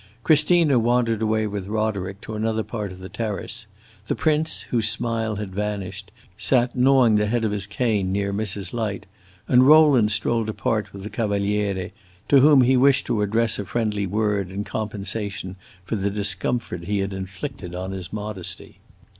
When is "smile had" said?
4.89-5.53